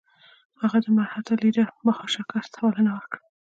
هغه 0.61 0.77
د 0.85 0.87
مرهټه 0.97 1.33
لیډر 1.43 1.67
بهاشکر 1.85 2.43
ته 2.53 2.57
بلنه 2.63 2.91
ورکړه. 2.95 3.21